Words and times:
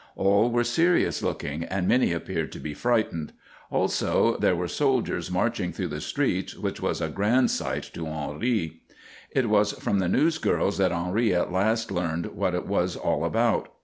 All 0.15 0.49
were 0.49 0.63
serious 0.63 1.21
looking 1.21 1.63
and 1.63 1.87
many 1.87 2.11
appeared 2.11 2.51
to 2.53 2.59
be 2.59 2.73
frightened. 2.73 3.33
Also 3.69 4.35
there 4.37 4.55
were 4.55 4.67
soldiers 4.67 5.29
marching 5.29 5.71
through 5.71 5.89
the 5.89 6.01
streets, 6.01 6.57
which 6.57 6.81
was 6.81 7.01
a 7.01 7.07
grand 7.07 7.51
sight 7.51 7.83
to 7.93 8.07
Henri. 8.07 8.81
It 9.29 9.47
was 9.47 9.73
from 9.73 9.99
the 9.99 10.07
newsgirls 10.09 10.79
that 10.79 10.91
Henri 10.91 11.35
at 11.35 11.51
last 11.51 11.91
learned 11.91 12.33
what 12.35 12.55
it 12.55 12.65
was 12.65 12.95
all 12.95 13.23
about. 13.23 13.69